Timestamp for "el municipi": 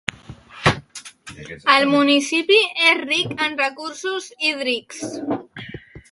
1.73-2.57